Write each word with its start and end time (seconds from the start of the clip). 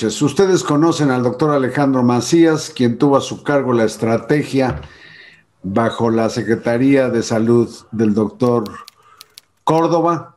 Ustedes 0.00 0.62
conocen 0.62 1.10
al 1.10 1.24
doctor 1.24 1.50
Alejandro 1.50 2.04
Macías, 2.04 2.70
quien 2.70 2.98
tuvo 2.98 3.16
a 3.16 3.20
su 3.20 3.42
cargo 3.42 3.72
la 3.72 3.82
estrategia 3.82 4.80
bajo 5.64 6.08
la 6.10 6.28
Secretaría 6.28 7.08
de 7.08 7.20
Salud 7.24 7.68
del 7.90 8.14
doctor 8.14 8.64
Córdoba 9.64 10.36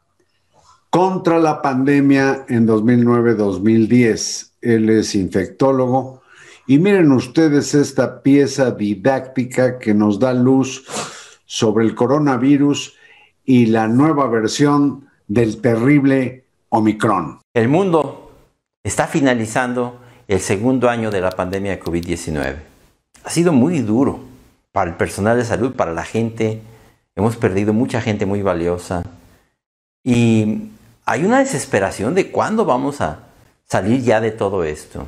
contra 0.90 1.38
la 1.38 1.62
pandemia 1.62 2.44
en 2.50 2.68
2009-2010. 2.68 4.50
Él 4.62 4.90
es 4.90 5.14
infectólogo. 5.14 6.24
Y 6.66 6.80
miren 6.80 7.12
ustedes 7.12 7.76
esta 7.76 8.24
pieza 8.24 8.72
didáctica 8.72 9.78
que 9.78 9.94
nos 9.94 10.18
da 10.18 10.34
luz 10.34 10.86
sobre 11.46 11.86
el 11.86 11.94
coronavirus 11.94 12.96
y 13.46 13.68
la 13.68 13.88
nueva 13.88 14.28
versión 14.28 15.08
del 15.28 15.62
terrible 15.62 16.46
Omicron. 16.70 17.42
El 17.54 17.70
mundo 17.70 18.21
está 18.84 19.08
finalizando 19.08 20.00
el 20.28 20.40
segundo 20.40 20.90
año 20.90 21.12
de 21.12 21.22
la 21.22 21.32
pandemia 21.32 21.72
de 21.72 21.82
COVID-19. 21.82 22.56
Ha 23.24 23.30
sido 23.30 23.54
muy 23.54 23.80
duro 23.80 24.22
para 24.72 24.90
el 24.90 24.98
personal 24.98 25.38
de 25.38 25.46
salud, 25.46 25.76
para 25.76 25.94
la 25.94 26.04
gente. 26.04 26.62
Hemos 27.16 27.36
perdido 27.38 27.74
mucha 27.74 28.02
gente 28.02 28.26
muy 28.26 28.42
valiosa. 28.42 29.04
Y 30.04 30.70
hay 31.06 31.26
una 31.26 31.40
desesperación 31.40 32.16
de 32.16 32.32
cuándo 32.32 32.66
vamos 32.66 33.02
a 33.02 33.20
salir 33.66 34.02
ya 34.02 34.22
de 34.22 34.32
todo 34.32 34.64
esto. 34.64 35.06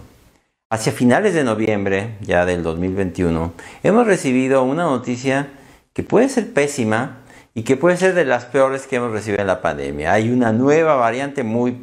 Hacia 0.69 0.91
finales 0.91 1.33
de 1.33 1.43
noviembre, 1.43 2.15
ya 2.21 2.45
del 2.45 2.63
2021, 2.63 3.53
hemos 3.83 4.07
recibido 4.07 4.63
una 4.63 4.83
noticia 4.83 5.49
que 5.93 6.03
puede 6.03 6.29
ser 6.29 6.51
pésima 6.51 7.19
y 7.53 7.63
que 7.63 7.77
puede 7.77 7.97
ser 7.97 8.15
de 8.15 8.25
las 8.25 8.45
peores 8.45 8.87
que 8.87 8.95
hemos 8.95 9.11
recibido 9.11 9.41
en 9.41 9.47
la 9.47 9.61
pandemia. 9.61 10.13
Hay 10.13 10.31
una 10.31 10.51
nueva 10.51 10.95
variante 10.95 11.43
muy 11.43 11.77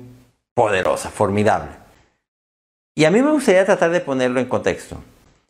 poderosa, 0.54 1.10
formidable. 1.10 1.79
Y 3.00 3.06
a 3.06 3.10
mí 3.10 3.22
me 3.22 3.30
gustaría 3.30 3.64
tratar 3.64 3.92
de 3.92 4.02
ponerlo 4.02 4.40
en 4.40 4.46
contexto, 4.46 5.02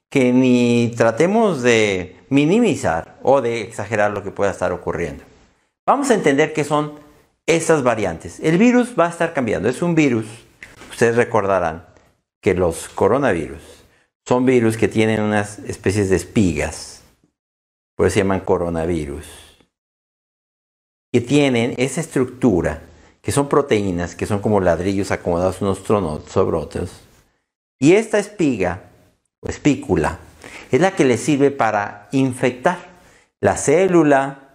que 0.09 0.33
ni 0.33 0.95
tratemos 0.97 1.63
de 1.63 2.17
minimizar 2.29 3.19
o 3.25 3.41
de 3.41 3.63
exagerar 3.63 4.13
lo 4.13 4.23
que 4.23 4.31
pueda 4.31 4.53
estar 4.53 4.71
ocurriendo. 4.71 5.25
Vamos 5.85 6.13
a 6.13 6.15
entender 6.15 6.53
qué 6.53 6.63
son 6.63 7.01
estas 7.47 7.83
variantes. 7.83 8.39
El 8.39 8.57
virus 8.57 8.95
va 8.97 9.07
a 9.07 9.11
estar 9.11 9.33
cambiando, 9.35 9.69
es 9.69 9.83
un 9.83 9.97
virus. 9.97 10.27
Ustedes 10.91 11.17
recordarán 11.17 11.87
que 12.41 12.55
los 12.55 12.89
coronavirus 12.89 13.63
son 14.25 14.47
virus 14.47 14.77
que 14.77 14.87
tienen 14.87 15.21
unas 15.21 15.59
especies 15.59 16.09
de 16.09 16.15
espigas, 16.15 17.03
por 17.97 18.07
eso 18.07 18.15
se 18.15 18.21
llaman 18.21 18.45
coronavirus, 18.45 19.27
que 21.13 21.21
tienen 21.21 21.75
esa 21.79 22.01
estructura 22.01 22.83
que 23.21 23.33
son 23.33 23.49
proteínas, 23.49 24.15
que 24.15 24.27
son 24.27 24.39
como 24.39 24.61
ladrillos 24.61 25.11
acomodados 25.11 25.61
unos 25.61 25.79
sobre 25.81 26.57
otros. 26.57 27.10
Y 27.81 27.95
esta 27.95 28.19
espiga 28.19 28.83
o 29.41 29.49
espícula 29.49 30.19
es 30.71 30.81
la 30.81 30.95
que 30.95 31.05
le 31.05 31.17
sirve 31.17 31.51
para 31.51 32.09
infectar 32.13 32.79
la 33.41 33.57
célula 33.57 34.51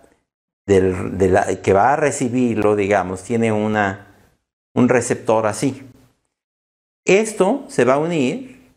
que 0.66 1.74
va 1.74 1.94
a 1.94 1.96
recibirlo, 1.96 2.76
digamos, 2.76 3.24
tiene 3.24 3.52
una, 3.52 4.08
un 4.74 4.90
receptor 4.90 5.48
así. 5.48 5.84
Esto 7.04 7.66
se 7.68 7.84
va 7.84 7.96
a 7.96 8.00
unir 8.00 8.72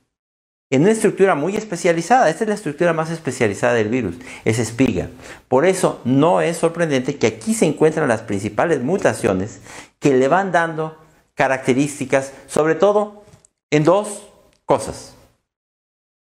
en 0.70 0.82
una 0.82 0.90
estructura 0.90 1.34
muy 1.34 1.56
especializada. 1.56 2.28
Esta 2.28 2.44
es 2.44 2.48
la 2.48 2.54
estructura 2.54 2.92
más 2.92 3.10
especializada 3.10 3.74
del 3.74 3.88
virus, 3.88 4.16
es 4.44 4.58
espiga. 4.58 5.08
Por 5.48 5.66
eso 5.66 6.00
no 6.04 6.40
es 6.40 6.56
sorprendente 6.56 7.16
que 7.16 7.26
aquí 7.26 7.54
se 7.54 7.66
encuentran 7.66 8.08
las 8.08 8.22
principales 8.22 8.82
mutaciones 8.82 9.60
que 9.98 10.14
le 10.14 10.28
van 10.28 10.52
dando 10.52 10.98
características, 11.34 12.32
sobre 12.46 12.74
todo 12.74 13.24
en 13.70 13.84
dos 13.84 14.27
cosas. 14.68 15.14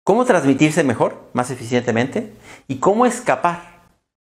Cómo 0.04 0.26
transmitirse 0.26 0.84
mejor, 0.84 1.18
más 1.32 1.50
eficientemente, 1.50 2.30
y 2.68 2.76
cómo 2.76 3.06
escapar 3.06 3.80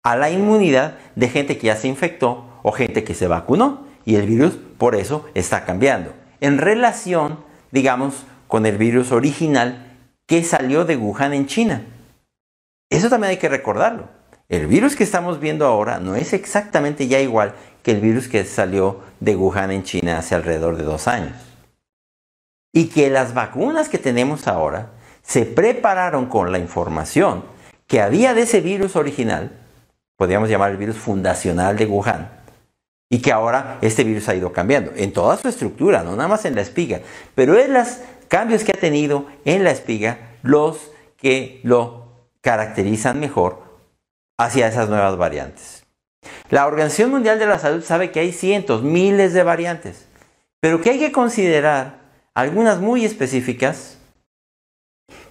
a 0.04 0.16
la 0.16 0.30
inmunidad 0.30 1.00
de 1.16 1.30
gente 1.30 1.58
que 1.58 1.68
ya 1.68 1.76
se 1.76 1.88
infectó 1.88 2.46
o 2.62 2.72
gente 2.72 3.04
que 3.04 3.16
se 3.16 3.28
vacunó. 3.28 3.88
Y 4.06 4.16
el 4.16 4.28
virus 4.28 4.58
por 4.78 4.96
eso 4.96 5.26
está 5.34 5.66
cambiando. 5.66 6.14
En 6.42 6.60
relación, 6.60 7.40
digamos, 7.72 8.24
con 8.48 8.68
el 8.68 8.78
virus 8.78 9.12
original 9.12 9.98
que 10.28 10.44
salió 10.44 10.86
de 10.86 10.96
Wuhan 10.96 11.34
en 11.34 11.48
China. 11.48 11.82
Eso 12.90 13.10
también 13.10 13.32
hay 13.32 13.38
que 13.38 13.50
recordarlo. 13.50 14.10
El 14.48 14.68
virus 14.68 14.96
que 14.96 15.04
estamos 15.04 15.40
viendo 15.40 15.66
ahora 15.66 16.00
no 16.00 16.16
es 16.16 16.34
exactamente 16.34 17.08
ya 17.08 17.20
igual 17.20 17.56
que 17.82 17.92
el 17.92 18.00
virus 18.00 18.28
que 18.28 18.46
salió 18.46 19.02
de 19.20 19.36
Wuhan 19.36 19.72
en 19.72 19.84
China 19.84 20.20
hace 20.20 20.36
alrededor 20.36 20.78
de 20.78 20.84
dos 20.84 21.08
años. 21.08 21.47
Y 22.78 22.90
que 22.90 23.10
las 23.10 23.34
vacunas 23.34 23.90
que 23.90 23.98
tenemos 23.98 24.48
ahora 24.48 24.92
se 25.24 25.48
prepararon 25.48 26.28
con 26.28 26.52
la 26.52 26.60
información 26.60 27.44
que 27.88 28.02
había 28.02 28.36
de 28.36 28.44
ese 28.44 28.62
virus 28.62 28.96
original, 28.96 29.50
podríamos 30.16 30.48
llamar 30.48 30.70
el 30.70 30.78
virus 30.78 30.98
fundacional 30.98 31.76
de 31.76 31.88
Wuhan, 31.88 32.30
y 33.10 33.20
que 33.20 33.32
ahora 33.32 33.80
este 33.82 34.04
virus 34.04 34.30
ha 34.30 34.36
ido 34.36 34.54
cambiando 34.54 34.92
en 34.96 35.12
toda 35.12 35.38
su 35.38 35.48
estructura, 35.48 36.04
no 36.04 36.16
nada 36.16 36.28
más 36.28 36.46
en 36.46 36.54
la 36.54 36.62
espiga, 36.62 37.00
pero 37.34 37.58
es 37.58 37.68
las 37.68 38.04
cambios 38.28 38.64
que 38.64 38.74
ha 38.74 38.80
tenido 38.80 39.26
en 39.44 39.64
la 39.64 39.72
espiga 39.72 40.36
los 40.44 40.92
que 41.18 41.62
lo 41.64 42.12
caracterizan 42.42 43.20
mejor 43.20 43.64
hacia 44.38 44.68
esas 44.68 44.88
nuevas 44.88 45.18
variantes. 45.18 45.84
La 46.52 46.68
Organización 46.68 47.10
Mundial 47.10 47.40
de 47.40 47.48
la 47.48 47.58
Salud 47.58 47.84
sabe 47.84 48.12
que 48.12 48.20
hay 48.20 48.32
cientos, 48.32 48.84
miles 48.84 49.34
de 49.34 49.42
variantes, 49.42 50.06
pero 50.60 50.80
que 50.80 50.92
hay 50.92 51.00
que 51.00 51.12
considerar 51.12 52.06
algunas 52.38 52.80
muy 52.80 53.04
específicas 53.04 53.98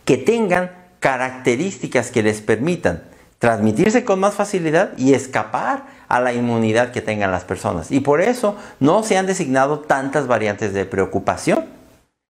que 0.04 0.16
tengan 0.16 0.72
características 0.98 2.10
que 2.10 2.24
les 2.24 2.40
permitan 2.40 3.04
transmitirse 3.38 4.04
con 4.04 4.18
más 4.18 4.34
facilidad 4.34 4.90
y 4.98 5.14
escapar 5.14 5.84
a 6.08 6.18
la 6.18 6.32
inmunidad 6.32 6.90
que 6.90 7.02
tengan 7.02 7.30
las 7.30 7.44
personas. 7.44 7.92
Y 7.92 8.00
por 8.00 8.20
eso 8.20 8.56
no 8.80 9.04
se 9.04 9.16
han 9.16 9.26
designado 9.26 9.78
tantas 9.78 10.26
variantes 10.26 10.72
de 10.72 10.84
preocupación. 10.84 11.66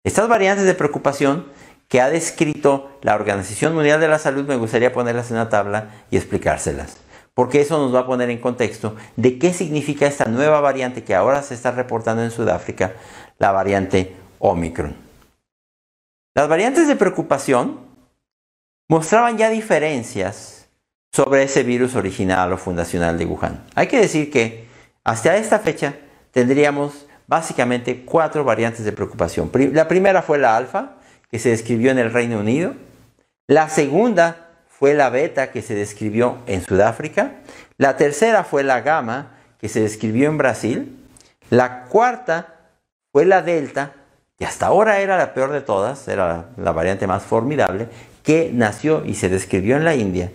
Estas 0.02 0.26
variantes 0.26 0.66
de 0.66 0.74
preocupación 0.74 1.46
que 1.86 2.00
ha 2.00 2.10
descrito 2.10 2.98
la 3.00 3.14
Organización 3.14 3.76
Mundial 3.76 4.00
de 4.00 4.08
la 4.08 4.18
Salud 4.18 4.44
me 4.44 4.56
gustaría 4.56 4.92
ponerlas 4.92 5.30
en 5.30 5.36
una 5.36 5.50
tabla 5.50 5.90
y 6.10 6.16
explicárselas. 6.16 6.96
Porque 7.32 7.60
eso 7.60 7.78
nos 7.78 7.94
va 7.94 8.00
a 8.00 8.06
poner 8.06 8.28
en 8.28 8.40
contexto 8.40 8.96
de 9.14 9.38
qué 9.38 9.52
significa 9.52 10.08
esta 10.08 10.24
nueva 10.24 10.60
variante 10.60 11.04
que 11.04 11.14
ahora 11.14 11.42
se 11.42 11.54
está 11.54 11.70
reportando 11.70 12.24
en 12.24 12.32
Sudáfrica, 12.32 12.94
la 13.38 13.52
variante 13.52 14.23
Omicron. 14.44 14.94
Las 16.34 16.48
variantes 16.48 16.86
de 16.86 16.96
preocupación 16.96 17.80
mostraban 18.90 19.38
ya 19.38 19.48
diferencias 19.48 20.68
sobre 21.10 21.44
ese 21.44 21.62
virus 21.62 21.94
original 21.94 22.52
o 22.52 22.58
fundacional 22.58 23.16
de 23.16 23.24
Wuhan. 23.24 23.64
Hay 23.74 23.86
que 23.86 23.98
decir 23.98 24.30
que 24.30 24.66
hasta 25.02 25.36
esta 25.36 25.60
fecha 25.60 25.94
tendríamos 26.30 27.06
básicamente 27.26 28.04
cuatro 28.04 28.44
variantes 28.44 28.84
de 28.84 28.92
preocupación. 28.92 29.50
La 29.72 29.88
primera 29.88 30.20
fue 30.20 30.36
la 30.36 30.56
alfa, 30.56 30.96
que 31.30 31.38
se 31.38 31.48
describió 31.48 31.90
en 31.90 31.98
el 31.98 32.12
Reino 32.12 32.38
Unido. 32.38 32.74
La 33.46 33.70
segunda 33.70 34.50
fue 34.68 34.92
la 34.92 35.08
beta, 35.08 35.52
que 35.52 35.62
se 35.62 35.74
describió 35.74 36.38
en 36.46 36.62
Sudáfrica. 36.62 37.36
La 37.78 37.96
tercera 37.96 38.44
fue 38.44 38.62
la 38.62 38.82
gamma, 38.82 39.38
que 39.58 39.70
se 39.70 39.80
describió 39.80 40.28
en 40.28 40.36
Brasil. 40.36 41.02
La 41.48 41.84
cuarta 41.84 42.56
fue 43.10 43.24
la 43.24 43.40
delta, 43.40 43.94
que 44.38 44.46
hasta 44.46 44.66
ahora 44.66 45.00
era 45.00 45.16
la 45.16 45.34
peor 45.34 45.52
de 45.52 45.60
todas, 45.60 46.08
era 46.08 46.50
la 46.56 46.72
variante 46.72 47.06
más 47.06 47.22
formidable, 47.22 47.88
que 48.22 48.50
nació 48.52 49.04
y 49.04 49.14
se 49.14 49.28
describió 49.28 49.76
en 49.76 49.84
la 49.84 49.94
India. 49.94 50.30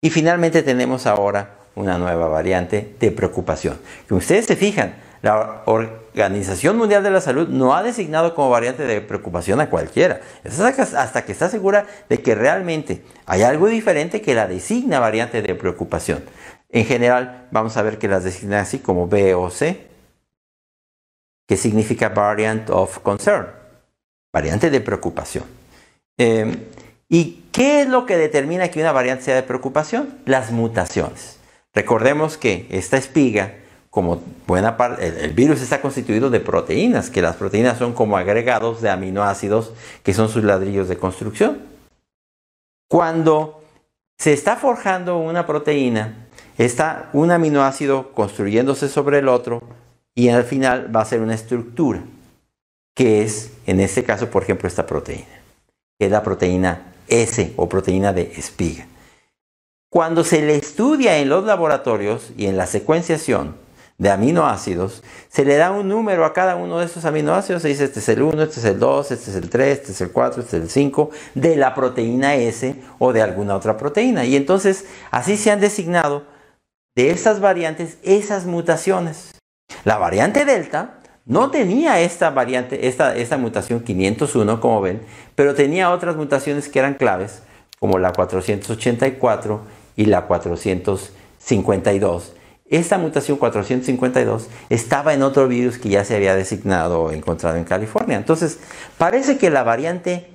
Y 0.00 0.10
finalmente 0.10 0.62
tenemos 0.62 1.06
ahora 1.06 1.56
una 1.74 1.98
nueva 1.98 2.28
variante 2.28 2.94
de 3.00 3.10
preocupación. 3.10 3.78
Que 4.06 4.14
ustedes 4.14 4.46
se 4.46 4.56
fijan, 4.56 4.94
la 5.22 5.62
Organización 5.66 6.76
Mundial 6.76 7.02
de 7.02 7.10
la 7.10 7.20
Salud 7.20 7.48
no 7.48 7.74
ha 7.74 7.82
designado 7.82 8.34
como 8.34 8.50
variante 8.50 8.84
de 8.84 9.00
preocupación 9.00 9.60
a 9.60 9.70
cualquiera. 9.70 10.20
hasta 10.44 11.24
que 11.24 11.32
está 11.32 11.48
segura 11.48 11.86
de 12.08 12.20
que 12.20 12.34
realmente 12.34 13.04
hay 13.26 13.42
algo 13.42 13.68
diferente 13.68 14.20
que 14.20 14.34
la 14.34 14.48
designa 14.48 14.98
variante 14.98 15.40
de 15.40 15.54
preocupación. 15.54 16.24
En 16.70 16.84
general, 16.84 17.48
vamos 17.50 17.76
a 17.76 17.82
ver 17.82 17.98
que 17.98 18.08
las 18.08 18.24
designa 18.24 18.60
así 18.60 18.78
como 18.78 19.06
B 19.06 19.34
o 19.34 19.50
C, 19.50 19.91
que 21.46 21.56
significa 21.56 22.08
variant 22.10 22.70
of 22.70 22.98
concern, 23.00 23.48
variante 24.32 24.70
de 24.70 24.80
preocupación. 24.80 25.44
Em, 26.18 26.64
¿Y 27.08 27.44
qué 27.52 27.82
es 27.82 27.88
lo 27.88 28.06
que 28.06 28.16
determina 28.16 28.70
que 28.70 28.80
una 28.80 28.92
variante 28.92 29.24
sea 29.24 29.34
de 29.34 29.42
preocupación? 29.42 30.18
Las 30.24 30.50
mutaciones. 30.50 31.38
Recordemos 31.74 32.38
que 32.38 32.66
esta 32.70 32.96
espiga 32.96 33.54
como 33.92 34.22
buena 34.46 34.78
parte, 34.78 35.06
el, 35.06 35.34
virus 35.34 35.60
está 35.60 35.82
constituido 35.82 36.30
de 36.30 36.40
proteínas, 36.40 37.10
que 37.10 37.20
las 37.20 37.36
proteínas 37.36 37.76
son 37.76 37.92
como 37.92 38.16
agregados 38.16 38.80
de 38.80 38.88
aminoácidos 38.88 39.74
que 40.02 40.14
son 40.14 40.30
sus 40.30 40.44
ladrillos 40.44 40.88
de 40.88 40.96
construcción. 40.96 41.58
Cuando 42.88 43.62
se 44.16 44.32
está 44.32 44.56
forjando 44.56 45.18
una 45.18 45.46
proteína, 45.46 46.26
está 46.56 47.10
un 47.12 47.30
aminoácido 47.30 48.12
construyéndose 48.12 48.88
sobre 48.88 49.18
el 49.18 49.28
otro 49.28 49.62
y 50.14 50.28
al 50.28 50.44
final 50.44 50.94
va 50.94 51.02
a 51.02 51.06
ser 51.06 51.20
una 51.20 51.34
estructura. 51.34 52.02
que 52.94 53.22
es, 53.22 53.50
en 53.66 53.80
este 53.80 54.04
caso, 54.04 54.28
por 54.28 54.42
ejemplo, 54.42 54.68
esta 54.68 54.84
proteína, 54.84 55.40
que 55.98 56.06
es 56.06 56.12
la 56.12 56.22
proteína 56.22 56.92
S 57.08 57.54
o 57.56 57.66
proteína 57.66 58.12
de 58.12 58.32
espiga. 58.36 58.86
Cuando 59.90 60.24
se 60.24 60.42
le 60.42 60.56
estudia 60.56 61.16
en 61.18 61.30
los 61.30 61.44
laboratorios 61.44 62.32
y 62.36 62.46
en 62.46 62.58
la 62.58 62.66
secuenciación 62.66 63.56
de 63.96 64.10
aminoácidos, 64.10 65.02
se 65.28 65.44
le 65.44 65.56
da 65.56 65.70
un 65.70 65.88
número 65.88 66.24
a 66.24 66.32
cada 66.32 66.56
uno 66.56 66.80
de 66.80 66.86
esos 66.86 67.04
aminoácidos, 67.04 67.62
se 67.62 67.68
dice 67.68 67.84
este 67.84 68.00
es 68.00 68.08
el 68.10 68.22
1, 68.22 68.42
este 68.42 68.60
es 68.60 68.66
el 68.66 68.78
2, 68.78 69.10
este 69.10 69.30
es 69.30 69.36
el 69.36 69.48
3, 69.48 69.78
este 69.78 69.92
es 69.92 70.00
el 70.02 70.12
4, 70.12 70.42
este 70.42 70.56
es 70.58 70.62
el 70.62 70.70
5, 70.70 71.10
de 71.34 71.56
la 71.56 71.74
proteína 71.74 72.34
S 72.34 72.74
o 72.98 73.12
de 73.12 73.22
alguna 73.22 73.56
otra 73.56 73.76
proteína. 73.78 74.24
Y 74.24 74.36
entonces 74.36 74.84
así 75.10 75.36
se 75.36 75.50
han 75.50 75.60
designado 75.60 76.24
de 76.94 77.10
estas 77.10 77.40
variantes 77.40 77.96
esas 78.02 78.44
mutaciones. 78.44 79.32
La 79.84 79.98
variante 79.98 80.44
delta 80.44 80.98
no 81.24 81.50
tenía 81.50 82.00
esta 82.00 82.30
variante, 82.30 82.88
esta, 82.88 83.38
mutación 83.38 83.80
501, 83.80 84.60
como 84.60 84.80
ven, 84.80 85.02
pero 85.34 85.54
tenía 85.54 85.90
otras 85.90 86.16
mutaciones 86.16 86.68
que 86.68 86.78
eran 86.78 86.94
claves, 86.94 87.42
como 87.78 87.98
la 87.98 88.12
484 88.12 89.60
y 89.96 90.06
la 90.06 90.22
452. 90.22 92.32
Esta 92.68 92.98
mutación 92.98 93.38
452 93.38 94.48
estaba 94.70 95.14
en 95.14 95.22
otro 95.22 95.46
virus 95.46 95.78
que 95.78 95.90
ya 95.90 96.04
se 96.04 96.16
había 96.16 96.34
designado 96.34 97.02
o 97.02 97.10
encontrado 97.12 97.56
en 97.56 97.64
California. 97.64 98.16
Entonces, 98.16 98.58
parece 98.98 99.36
que 99.36 99.50
la 99.50 99.62
variante 99.62 100.32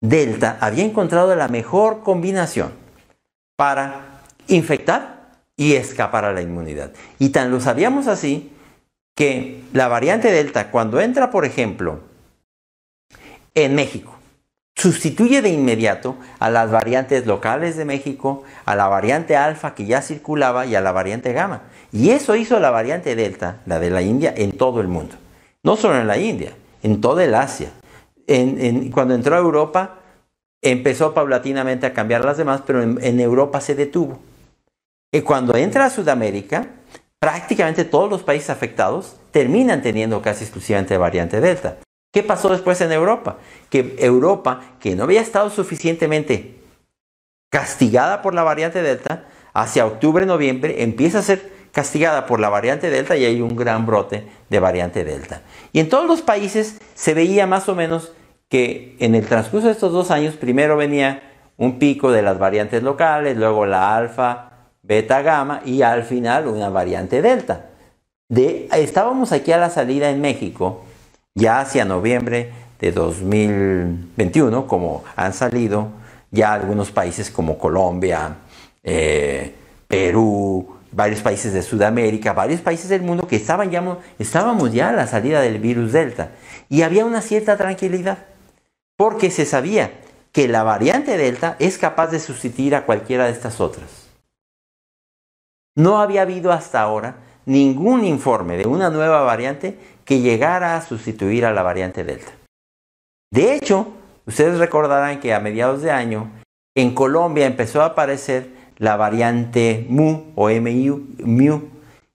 Delta 0.00 0.56
había 0.60 0.84
encontrado 0.84 1.34
la 1.36 1.48
mejor 1.48 2.02
combinación 2.02 2.72
para 3.56 4.22
infectar 4.48 5.20
y 5.56 5.74
escapar 5.74 6.24
a 6.24 6.32
la 6.32 6.40
inmunidad. 6.40 6.92
Y 7.18 7.30
tan 7.30 7.50
lo 7.50 7.60
sabíamos 7.60 8.06
así 8.06 8.50
que 9.20 9.60
la 9.74 9.86
variante 9.86 10.32
Delta, 10.32 10.70
cuando 10.70 10.98
entra, 10.98 11.30
por 11.30 11.44
ejemplo, 11.44 12.00
en 13.54 13.74
México, 13.74 14.16
sustituye 14.74 15.42
de 15.42 15.50
inmediato 15.50 16.16
a 16.38 16.48
las 16.48 16.70
variantes 16.70 17.26
locales 17.26 17.76
de 17.76 17.84
México, 17.84 18.44
a 18.64 18.74
la 18.74 18.88
variante 18.88 19.36
alfa 19.36 19.74
que 19.74 19.84
ya 19.84 20.00
circulaba 20.00 20.64
y 20.64 20.74
a 20.74 20.80
la 20.80 20.92
variante 20.92 21.34
gamma. 21.34 21.64
Y 21.92 22.12
eso 22.12 22.34
hizo 22.34 22.58
la 22.60 22.70
variante 22.70 23.14
delta, 23.14 23.58
la 23.66 23.78
de 23.78 23.90
la 23.90 24.00
India, 24.00 24.32
en 24.34 24.52
todo 24.52 24.80
el 24.80 24.88
mundo. 24.88 25.16
No 25.62 25.76
solo 25.76 26.00
en 26.00 26.06
la 26.06 26.16
India, 26.16 26.54
en 26.82 27.02
toda 27.02 27.22
el 27.22 27.34
Asia. 27.34 27.72
cuando 28.90 29.14
entró 29.14 29.36
a 29.36 29.38
Europa, 29.38 29.98
empezó 30.62 31.12
paulatinamente 31.12 31.84
a 31.84 31.92
cambiar 31.92 32.24
las 32.24 32.38
demás, 32.38 32.62
pero 32.66 32.82
en 32.82 33.20
Europa 33.20 33.60
se 33.60 33.74
detuvo. 33.74 34.18
Y 35.12 35.20
cuando 35.20 35.56
entra 35.56 35.84
a 35.84 35.90
Sudamérica, 35.90 36.68
prácticamente 37.20 37.84
todos 37.84 38.10
los 38.10 38.24
países 38.24 38.50
afectados 38.50 39.16
terminan 39.30 39.82
teniendo 39.82 40.22
casi 40.22 40.44
exclusivamente 40.44 40.96
variante 40.96 41.40
delta. 41.40 41.76
¿Qué 42.12 42.24
pasó 42.24 42.48
después 42.48 42.80
en 42.80 42.90
Europa? 42.90 43.38
Que 43.68 43.94
Europa, 44.00 44.62
que 44.80 44.96
no 44.96 45.04
había 45.04 45.20
estado 45.20 45.48
suficientemente 45.50 46.56
castigada 47.50 48.22
por 48.22 48.34
la 48.34 48.42
variante 48.42 48.82
Delta, 48.82 49.26
hacia 49.52 49.86
octubre, 49.86 50.26
noviembre, 50.26 50.82
empieza 50.82 51.18
a 51.18 51.22
ser 51.22 51.52
castigada 51.72 52.26
por 52.26 52.40
la 52.40 52.48
variante 52.48 52.90
Delta 52.90 53.16
y 53.16 53.24
hay 53.24 53.40
un 53.40 53.54
gran 53.56 53.86
brote 53.86 54.26
de 54.48 54.60
variante 54.60 55.04
Delta. 55.04 55.42
Y 55.72 55.80
en 55.80 55.88
todos 55.88 56.06
los 56.06 56.22
países 56.22 56.78
se 56.94 57.14
veía 57.14 57.46
más 57.46 57.68
o 57.68 57.74
menos 57.74 58.12
que 58.48 58.96
en 58.98 59.14
el 59.14 59.26
transcurso 59.26 59.68
de 59.68 59.72
estos 59.72 59.92
dos 59.92 60.10
años, 60.10 60.34
primero 60.34 60.76
venía 60.76 61.22
un 61.56 61.78
pico 61.78 62.10
de 62.10 62.22
las 62.22 62.38
variantes 62.38 62.82
locales, 62.82 63.36
luego 63.36 63.66
la 63.66 63.96
alfa, 63.96 64.50
beta, 64.82 65.22
gamma 65.22 65.62
y 65.64 65.82
al 65.82 66.02
final 66.02 66.46
una 66.46 66.68
variante 66.68 67.22
Delta. 67.22 67.66
De, 68.28 68.68
estábamos 68.72 69.32
aquí 69.32 69.52
a 69.52 69.58
la 69.58 69.70
salida 69.70 70.10
en 70.10 70.20
México 70.20 70.84
ya 71.34 71.60
hacia 71.60 71.84
noviembre 71.84 72.52
de 72.78 72.92
2021, 72.92 74.66
como 74.66 75.04
han 75.16 75.32
salido 75.32 75.88
ya 76.30 76.52
algunos 76.52 76.90
países 76.90 77.30
como 77.30 77.58
Colombia, 77.58 78.36
eh, 78.82 79.54
Perú, 79.88 80.76
varios 80.92 81.20
países 81.20 81.52
de 81.52 81.62
Sudamérica, 81.62 82.32
varios 82.32 82.60
países 82.60 82.88
del 82.88 83.02
mundo 83.02 83.26
que 83.26 83.36
estaban 83.36 83.70
ya, 83.70 83.98
estábamos 84.18 84.72
ya 84.72 84.90
a 84.90 84.92
la 84.92 85.06
salida 85.06 85.40
del 85.40 85.58
virus 85.58 85.92
Delta. 85.92 86.30
Y 86.68 86.82
había 86.82 87.04
una 87.04 87.20
cierta 87.20 87.56
tranquilidad, 87.56 88.18
porque 88.96 89.30
se 89.30 89.44
sabía 89.44 89.90
que 90.32 90.48
la 90.48 90.62
variante 90.62 91.16
Delta 91.16 91.56
es 91.58 91.78
capaz 91.78 92.08
de 92.08 92.20
sustituir 92.20 92.74
a 92.74 92.86
cualquiera 92.86 93.26
de 93.26 93.32
estas 93.32 93.60
otras. 93.60 93.99
No 95.76 96.00
había 96.00 96.22
habido 96.22 96.52
hasta 96.52 96.80
ahora 96.80 97.16
ningún 97.46 98.04
informe 98.04 98.56
de 98.56 98.66
una 98.66 98.90
nueva 98.90 99.22
variante 99.22 99.78
que 100.04 100.20
llegara 100.20 100.76
a 100.76 100.82
sustituir 100.82 101.44
a 101.46 101.52
la 101.52 101.62
variante 101.62 102.04
Delta. 102.04 102.32
De 103.32 103.54
hecho, 103.54 103.88
ustedes 104.26 104.58
recordarán 104.58 105.20
que 105.20 105.32
a 105.34 105.40
mediados 105.40 105.82
de 105.82 105.90
año 105.90 106.30
en 106.74 106.94
Colombia 106.94 107.46
empezó 107.46 107.82
a 107.82 107.86
aparecer 107.86 108.50
la 108.78 108.96
variante 108.96 109.86
MU 109.88 110.32
o 110.34 110.48
MU, 110.50 111.68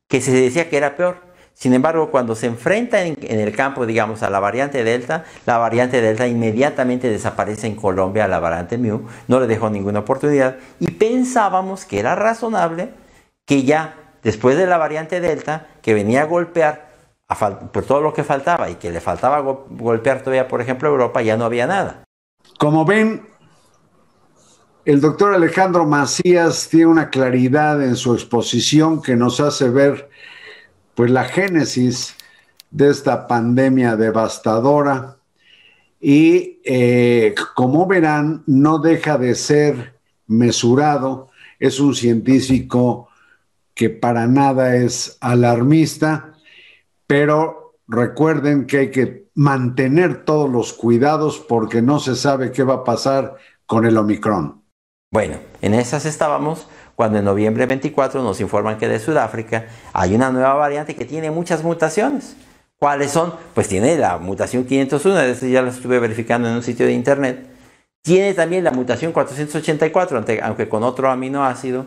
que 0.10 0.22
se 0.22 0.32
decía 0.32 0.70
que 0.70 0.78
era 0.78 0.96
peor. 0.98 1.18
Sin 1.54 1.74
embargo, 1.74 2.12
cuando 2.12 2.36
se 2.36 2.48
enfrenta 2.48 3.04
en, 3.04 3.16
el 3.22 3.56
campo, 3.56 3.86
digamos, 3.86 4.24
a 4.24 4.30
la 4.30 4.42
variante 4.42 4.84
Delta, 4.84 5.24
la 5.46 5.58
variante 5.58 6.02
Delta 6.02 6.28
inmediatamente 6.28 7.10
desaparece 7.10 7.68
en 7.68 7.76
Colombia 7.76 8.28
la 8.28 8.40
variante 8.40 8.78
Mu, 8.78 9.02
no 9.30 9.40
le 9.40 9.48
dejó 9.48 9.70
ninguna 9.70 10.00
oportunidad 10.00 10.58
y 10.82 10.92
pensábamos 10.92 11.86
que 11.86 12.00
era 12.00 12.16
razonable 12.16 12.90
que 13.46 13.64
ya 13.64 13.96
después 14.24 14.58
de 14.58 14.68
la 14.68 14.78
variante 14.78 15.22
Delta, 15.22 15.68
que 15.82 15.94
venía 15.94 16.24
a 16.24 16.26
golpear 16.26 16.94
por 17.72 17.86
todo 17.86 18.02
lo 18.02 18.14
que 18.14 18.24
faltaba 18.24 18.70
y 18.70 18.76
que 18.76 18.92
le 18.92 19.02
faltaba 19.02 19.40
golpear 19.40 20.20
todavía, 20.20 20.48
por 20.48 20.62
ejemplo, 20.62 20.90
Europa, 20.90 21.22
ya 21.22 21.38
no 21.38 21.46
había 21.46 21.68
nada. 21.68 22.04
Como 22.60 22.86
ven, 22.86 23.28
el 24.86 25.02
doctor 25.02 25.34
Alejandro 25.34 25.86
Macías 25.86 26.70
tiene 26.70 26.88
una 26.88 27.10
claridad 27.10 27.84
en 27.84 27.96
su 27.96 28.14
exposición 28.14 29.02
que 29.02 29.16
nos 29.16 29.40
hace 29.40 29.70
ver 29.70 30.10
pues 30.94 31.12
la 31.12 31.26
génesis 31.26 32.16
de 32.72 32.90
esta 32.90 33.28
pandemia 33.28 33.96
devastadora 33.96 35.18
y 36.00 36.60
eh, 36.64 37.34
como 37.56 37.88
verán 37.88 38.44
no 38.46 38.78
deja 38.78 39.18
de 39.18 39.34
ser 39.34 39.96
mesurado, 40.28 41.30
es 41.60 41.80
un 41.80 41.96
científico 41.96 43.10
que 43.76 43.92
para 43.92 44.26
nada 44.26 44.76
es 44.76 45.18
alarmista 45.22 46.32
pero 47.08 47.76
recuerden 47.88 48.66
que 48.66 48.78
hay 48.80 48.92
que 48.92 49.30
mantener 49.36 50.26
todos 50.26 50.50
los 50.50 50.74
cuidados 50.74 51.40
porque 51.40 51.82
no 51.82 52.00
se 52.00 52.16
sabe 52.16 52.52
qué 52.52 52.64
va 52.64 52.76
a 52.76 52.84
pasar 52.84 53.36
con 53.66 53.86
el 53.86 53.98
Omicron. 53.98 54.64
Bueno, 55.12 55.38
en 55.62 55.74
esas 55.74 56.06
estábamos 56.06 56.68
cuando 56.96 57.20
en 57.20 57.26
noviembre 57.26 57.66
24 57.66 58.24
nos 58.24 58.40
informan 58.42 58.78
que 58.78 58.88
de 58.88 59.00
Sudáfrica 59.00 59.68
hay 59.94 60.16
una 60.16 60.32
nueva 60.32 60.54
variante 60.54 60.96
que 60.96 61.06
tiene 61.06 61.32
muchas 61.32 61.64
mutaciones. 61.64 62.36
¿Cuáles 62.80 63.12
son? 63.12 63.34
Pues 63.54 63.68
tiene 63.68 63.98
la 63.98 64.18
mutación 64.18 64.66
501, 64.66 65.16
de 65.16 65.52
ya 65.52 65.62
la 65.62 65.70
estuve 65.70 66.00
verificando 66.00 66.48
en 66.48 66.56
un 66.56 66.64
sitio 66.64 66.86
de 66.86 66.94
internet. 66.94 67.48
Tiene 68.02 68.34
también 68.34 68.64
la 68.64 68.72
mutación 68.72 69.12
484, 69.12 70.24
aunque 70.44 70.70
con 70.70 70.84
otro 70.84 71.10
aminoácido. 71.10 71.86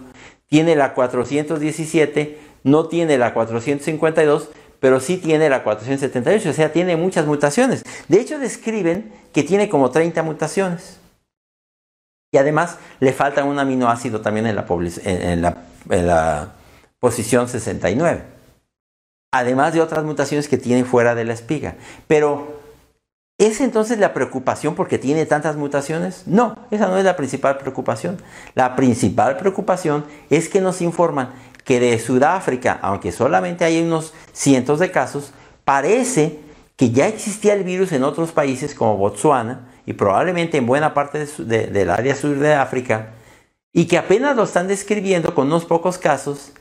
Tiene 0.49 0.77
la 0.77 0.95
417, 0.95 2.39
no 2.65 2.89
tiene 2.89 3.19
la 3.19 3.35
452, 3.35 4.49
pero 4.81 5.01
sí 5.01 5.17
tiene 5.17 5.49
la 5.49 5.63
478, 5.63 6.51
o 6.51 6.53
sea, 6.53 6.73
tiene 6.73 6.97
muchas 6.97 7.27
mutaciones. 7.27 7.83
De 8.09 8.21
hecho, 8.21 8.39
describen 8.39 9.13
que 9.33 9.43
tiene 9.43 9.69
como 9.69 9.91
30 9.91 10.23
mutaciones. 10.23 10.99
Y 12.31 12.37
además 12.37 12.79
le 13.01 13.13
falta 13.13 13.45
un 13.45 13.59
aminoácido 13.59 14.21
también 14.21 14.47
en 14.47 14.57
la, 14.57 14.67
en 15.91 16.07
la, 16.07 16.53
posición 17.01 17.49
69. 17.49 18.23
Además 19.33 19.73
de 19.73 19.81
otras 19.81 20.05
mutaciones 20.05 20.49
que 20.49 20.59
tiene 20.59 20.85
fuera 20.85 21.15
de 21.15 21.25
la 21.25 21.33
espiga. 21.33 21.77
Pero 22.07 22.61
¿Es 23.39 23.61
entonces 23.61 23.99
la 23.99 24.13
preocupación 24.13 24.75
porque 24.75 24.99
tiene 24.99 25.25
tantas 25.25 25.55
mutaciones? 25.55 26.25
No, 26.27 26.57
esa 26.73 26.89
no 26.89 26.99
es 26.99 27.05
la 27.05 27.17
principal 27.17 27.57
preocupación. 27.57 28.19
La 28.57 28.75
principal 28.75 29.37
preocupación 29.37 30.05
es 30.29 30.49
que 30.49 30.61
nos 30.61 30.83
informan 30.83 31.33
que 31.65 31.79
de 31.79 31.99
Sudáfrica, 32.01 32.81
aunque 32.83 33.13
solamente 33.13 33.65
hay 33.65 33.81
unos 33.81 34.13
cientos 34.33 34.81
de 34.81 34.91
casos, 34.91 35.33
parece 35.65 36.41
que 36.77 36.91
ya 36.91 37.07
existía 37.07 37.55
el 37.55 37.63
virus 37.63 37.93
en 37.93 38.03
otros 38.03 38.33
países 38.33 38.75
como 38.75 38.97
Botsuana 38.97 39.69
y 39.87 39.93
probablemente 39.93 40.59
en 40.59 40.67
buena 40.67 40.93
parte 40.93 41.25
del 41.27 41.91
área 41.91 42.17
sur 42.17 42.37
de 42.39 42.55
África, 42.55 43.11
y 43.73 43.87
que 43.87 43.99
apenas 43.99 44.35
lo 44.37 44.45
están 44.45 44.67
describiendo 44.67 45.35
con 45.35 45.47
unos 45.47 45.65
pocos 45.65 45.99
casos, 45.99 46.53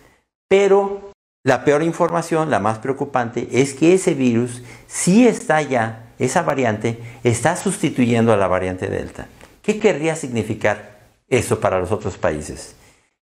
pero 0.47 1.11
la 1.43 1.63
peor 1.63 1.83
información, 1.83 2.49
la 2.49 2.59
más 2.59 2.79
preocupante, 2.79 3.47
es 3.51 3.73
que 3.73 3.93
ese 3.93 4.13
virus 4.13 4.61
sí 4.87 5.27
está 5.27 5.61
ya, 5.61 6.06
esa 6.19 6.41
variante, 6.41 6.99
está 7.23 7.55
sustituyendo 7.55 8.33
a 8.33 8.37
la 8.37 8.47
variante 8.47 8.87
Delta. 8.87 9.27
¿Qué 9.61 9.79
querría 9.79 10.15
significar 10.15 10.99
eso 11.29 11.59
para 11.59 11.79
los 11.79 11.91
otros 11.91 12.17
países? 12.17 12.77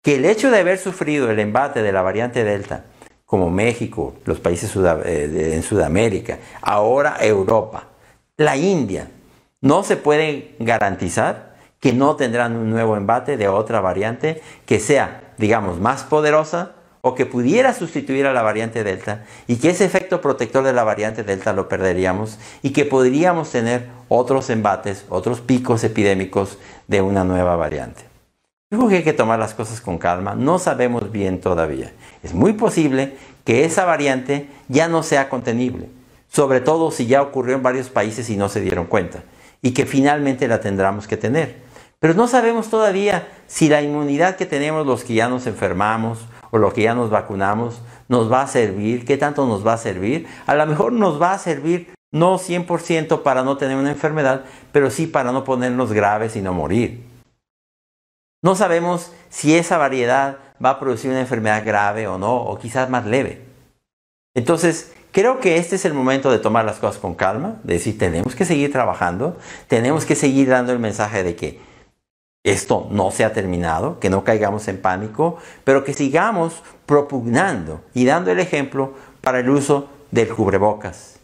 que 0.07 0.15
el 0.15 0.25
hecho 0.25 0.53
de 0.53 0.61
haber 0.61 0.79
sufrido 0.79 1.33
el 1.33 1.41
embate 1.41 1.83
de 1.83 1.91
la 1.91 2.01
variante 2.01 2.45
Delta, 2.45 2.85
como 3.25 3.51
México, 3.51 4.15
los 4.25 4.39
países 4.39 4.71
eh, 4.77 5.51
en 5.53 5.65
Sudamérica, 5.65 6.39
ahora 6.63 7.17
Europa, 7.21 7.89
la 8.37 8.57
India. 8.57 9.11
No 9.61 9.83
se 9.83 9.97
puede 9.97 10.55
garantizar 10.61 11.57
que 11.81 11.93
no 11.93 12.15
tendrán 12.15 12.55
un 12.55 12.71
nuevo 12.71 12.97
embate 12.97 13.37
de 13.37 13.49
otra 13.49 13.81
variante 13.81 14.41
que 14.65 14.79
sea, 14.79 15.33
digamos, 15.39 15.81
más 15.81 16.05
poderosa 16.05 16.76
o 17.07 17.15
que 17.15 17.25
pudiera 17.25 17.73
sustituir 17.73 18.27
a 18.27 18.33
la 18.33 18.43
variante 18.43 18.83
Delta 18.83 19.25
y 19.47 19.57
que 19.57 19.71
ese 19.71 19.85
efecto 19.85 20.21
protector 20.21 20.65
de 20.65 20.73
la 20.73 20.83
variante 20.83 21.23
Delta 21.23 21.53
lo 21.53 21.69
perderíamos 21.69 22.37
y 22.63 22.71
que 22.71 22.85
podríamos 22.85 23.53
tener 23.53 23.87
otros 24.09 24.51
embates, 24.51 25.05
otros 25.09 25.41
picos 25.41 25.85
epidémicos 25.85 26.59
de 26.89 27.03
una 27.03 27.23
nueva 27.23 27.55
variante. 27.55 28.03
Digo 28.73 28.89
que 28.89 28.97
hay 28.97 29.03
que 29.05 29.13
tomar 29.13 29.39
las 29.39 29.55
cosas 29.55 29.81
con 29.81 29.99
calma, 29.99 30.35
no 30.35 30.59
sabemos 30.59 31.13
bien 31.13 31.41
todavía. 31.41 31.93
Es 32.25 32.35
muy 32.35 32.55
posible 32.55 33.17
que 33.45 33.65
esa 33.65 33.85
variante 33.85 34.49
ya 34.67 34.89
no 34.89 35.05
sea 35.05 35.29
contenible, 35.29 35.89
sobre 36.27 36.61
todo 36.61 36.91
si 36.91 37.07
ya 37.07 37.23
ocurrió 37.23 37.55
en 37.55 37.63
varios 37.63 37.89
países 37.89 38.29
y 38.31 38.37
no 38.37 38.49
se 38.49 38.61
dieron 38.61 38.87
cuenta, 38.87 39.23
y 39.63 39.71
que 39.71 39.87
finalmente 39.87 40.49
la 40.49 40.59
tendremos 40.59 41.07
que 41.07 41.17
tener. 41.17 41.55
Pero 42.01 42.15
no 42.15 42.27
sabemos 42.27 42.69
todavía 42.69 43.29
si 43.47 43.69
la 43.69 43.81
inmunidad 43.81 44.35
que 44.35 44.45
tenemos 44.45 44.85
los 44.85 45.05
que 45.05 45.15
ya 45.15 45.29
nos 45.29 45.47
enfermamos 45.47 46.27
o 46.51 46.59
los 46.59 46.73
que 46.73 46.83
ya 46.83 46.95
nos 46.95 47.11
vacunamos 47.11 47.81
nos 48.09 48.31
va 48.31 48.43
a 48.43 48.47
servir, 48.47 49.05
qué 49.05 49.17
tanto 49.17 49.47
nos 49.47 49.67
va 49.67 49.75
a 49.75 49.79
servir. 49.79 50.27
A 50.47 50.55
lo 50.55 50.67
mejor 50.67 50.93
nos 50.93 51.21
va 51.21 51.33
a 51.33 51.39
servir 51.39 51.95
no 52.13 52.39
100% 52.39 53.23
para 53.23 53.43
no 53.43 53.57
tener 53.57 53.77
una 53.77 53.91
enfermedad, 53.91 54.45
pero 54.73 54.91
sí 54.91 55.07
para 55.07 55.33
no 55.33 55.45
ponernos 55.45 55.93
graves 55.93 56.37
y 56.37 56.43
no 56.43 56.53
morir. 56.53 57.05
No 58.43 58.55
sabemos 58.55 59.13
si 59.29 59.57
esa 59.57 59.77
variedad 59.77 60.39
va 60.65 60.71
a 60.71 60.79
producir 60.79 61.11
una 61.11 61.21
enfermedad 61.21 61.65
grave 61.65 62.07
o 62.07 62.19
no, 62.19 62.37
o 62.37 62.59
quizás 62.59 62.89
más 62.89 63.05
leve. 63.05 63.43
Entonces, 64.35 64.93
creo 65.13 65.41
que 65.41 65.57
este 65.57 65.77
es 65.77 65.85
el 65.85 65.95
momento 65.95 66.31
de 66.31 66.39
tomar 66.39 66.65
las 66.65 66.79
cosas 66.79 67.01
con 67.01 67.15
calma, 67.15 67.57
de 67.65 67.75
decir, 67.75 67.99
tenemos 67.99 68.35
que 68.35 68.45
seguir 68.45 68.71
trabajando, 68.71 69.37
tenemos 69.67 70.05
que 70.05 70.15
seguir 70.15 70.49
dando 70.49 70.73
el 70.73 70.79
mensaje 70.79 71.25
de 71.25 71.35
que 71.35 71.61
esto 72.51 72.89
no 72.91 73.11
se 73.11 73.25
ha 73.25 73.33
terminado, 73.33 74.01
que 74.01 74.11
no 74.11 74.25
caigamos 74.25 74.69
en 74.69 74.81
pánico, 74.81 75.37
pero 75.65 75.85
que 75.85 75.95
sigamos 75.95 76.63
propugnando 76.87 77.83
y 77.93 78.05
dando 78.05 78.31
el 78.31 78.41
ejemplo 78.41 78.95
para 79.21 79.41
el 79.41 79.51
uso 79.51 79.89
del 80.11 80.29
cubrebocas. 80.29 81.19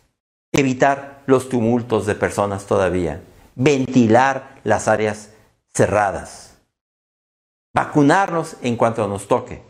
Evitar 0.53 1.23
los 1.27 1.49
tumultos 1.49 2.05
de 2.07 2.15
personas 2.15 2.67
todavía. 2.67 3.23
Ventilar 3.55 4.61
las 4.65 4.89
áreas 4.89 5.31
cerradas 5.73 6.53
vacunarnos 7.73 8.57
en 8.63 8.77
cuanto 8.77 9.07
nos 9.09 9.29
toque. 9.29 9.63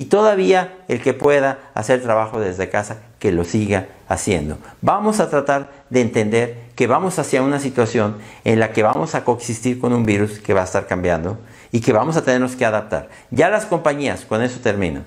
Y 0.00 0.06
todavía 0.06 0.78
el 0.86 1.02
que 1.02 1.12
pueda 1.12 1.58
hacer 1.74 2.00
trabajo 2.00 2.38
desde 2.38 2.70
casa, 2.70 2.98
que 3.18 3.32
lo 3.32 3.44
siga 3.44 3.88
haciendo. 4.08 4.58
Vamos 4.80 5.18
a 5.18 5.28
tratar 5.28 5.72
de 5.90 6.00
entender 6.00 6.68
que 6.76 6.86
vamos 6.86 7.18
hacia 7.18 7.42
una 7.42 7.58
situación 7.58 8.16
en 8.44 8.60
la 8.60 8.72
que 8.72 8.84
vamos 8.84 9.16
a 9.16 9.24
coexistir 9.24 9.80
con 9.80 9.92
un 9.92 10.04
virus 10.04 10.38
que 10.38 10.54
va 10.54 10.60
a 10.60 10.64
estar 10.64 10.86
cambiando 10.86 11.38
y 11.72 11.80
que 11.80 11.92
vamos 11.92 12.16
a 12.16 12.22
tenernos 12.22 12.54
que 12.54 12.64
adaptar. 12.64 13.08
Ya 13.32 13.50
las 13.50 13.66
compañías, 13.66 14.24
con 14.24 14.40
eso 14.40 14.60
termino, 14.60 15.02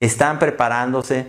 están 0.00 0.38
preparándose 0.38 1.26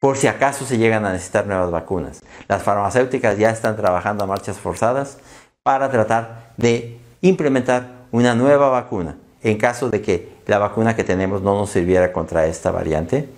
por 0.00 0.16
si 0.16 0.26
acaso 0.26 0.64
se 0.64 0.78
llegan 0.78 1.04
a 1.04 1.12
necesitar 1.12 1.46
nuevas 1.46 1.70
vacunas. 1.70 2.22
Las 2.48 2.62
farmacéuticas 2.62 3.36
ya 3.36 3.50
están 3.50 3.76
trabajando 3.76 4.24
a 4.24 4.26
marchas 4.26 4.56
forzadas 4.56 5.18
para 5.62 5.90
tratar 5.90 6.52
de 6.56 6.98
implementar 7.20 8.06
una 8.12 8.34
nueva 8.34 8.70
vacuna 8.70 9.16
en 9.42 9.58
caso 9.58 9.90
de 9.90 10.00
que 10.00 10.33
la 10.46 10.58
vacuna 10.58 10.96
que 10.96 11.04
tenemos 11.04 11.42
no 11.42 11.54
nos 11.54 11.70
sirviera 11.70 12.12
contra 12.12 12.46
esta 12.46 12.70
variante. 12.70 13.28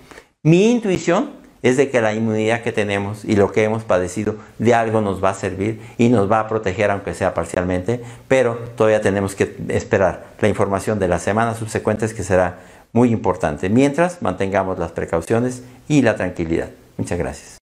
Mi 0.43 0.71
intuición 0.71 1.31
es 1.61 1.77
de 1.77 1.89
que 1.89 2.01
la 2.01 2.13
inmunidad 2.13 2.61
que 2.61 2.71
tenemos 2.71 3.25
y 3.25 3.35
lo 3.35 3.51
que 3.51 3.63
hemos 3.63 3.83
padecido 3.83 4.35
de 4.59 4.73
algo 4.73 5.01
nos 5.01 5.23
va 5.23 5.31
a 5.31 5.33
servir 5.33 5.81
y 5.97 6.09
nos 6.09 6.31
va 6.31 6.41
a 6.41 6.47
proteger 6.47 6.91
aunque 6.91 7.13
sea 7.13 7.33
parcialmente, 7.33 8.01
pero 8.27 8.55
todavía 8.75 9.01
tenemos 9.01 9.35
que 9.35 9.55
esperar 9.69 10.27
la 10.39 10.47
información 10.47 10.99
de 10.99 11.07
las 11.07 11.23
semanas 11.23 11.57
subsecuentes 11.57 12.13
que 12.13 12.23
será 12.23 12.59
muy 12.93 13.11
importante, 13.11 13.69
mientras 13.69 14.21
mantengamos 14.21 14.79
las 14.79 14.91
precauciones 14.91 15.63
y 15.87 16.01
la 16.01 16.15
tranquilidad. 16.15 16.69
Muchas 16.97 17.17
gracias. 17.17 17.57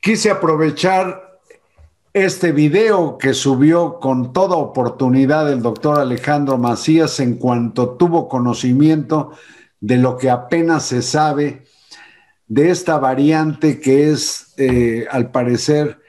Quise 0.00 0.30
aprovechar 0.30 1.27
este 2.12 2.52
video 2.52 3.18
que 3.18 3.34
subió 3.34 3.98
con 4.00 4.32
toda 4.32 4.56
oportunidad 4.56 5.52
el 5.52 5.62
doctor 5.62 6.00
Alejandro 6.00 6.56
Macías 6.56 7.20
en 7.20 7.36
cuanto 7.36 7.90
tuvo 7.90 8.28
conocimiento 8.28 9.32
de 9.80 9.98
lo 9.98 10.16
que 10.16 10.30
apenas 10.30 10.84
se 10.84 11.02
sabe 11.02 11.64
de 12.46 12.70
esta 12.70 12.98
variante 12.98 13.78
que 13.78 14.10
es, 14.10 14.54
eh, 14.56 15.06
al 15.10 15.30
parecer, 15.30 16.00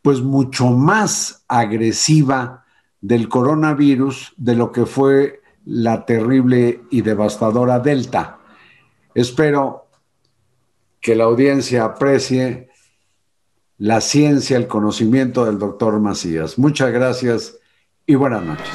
pues 0.00 0.20
mucho 0.20 0.70
más 0.70 1.44
agresiva 1.46 2.64
del 3.00 3.28
coronavirus 3.28 4.32
de 4.36 4.54
lo 4.54 4.72
que 4.72 4.86
fue 4.86 5.42
la 5.64 6.06
terrible 6.06 6.80
y 6.90 7.02
devastadora 7.02 7.78
Delta. 7.78 8.38
Espero 9.14 9.88
que 11.00 11.14
la 11.14 11.24
audiencia 11.24 11.84
aprecie 11.84 12.71
la 13.82 14.00
ciencia, 14.00 14.56
el 14.56 14.68
conocimiento 14.68 15.44
del 15.44 15.58
doctor 15.58 15.98
Macías. 15.98 16.56
Muchas 16.56 16.92
gracias 16.92 17.58
y 18.06 18.14
buenas 18.14 18.44
noches. 18.44 18.68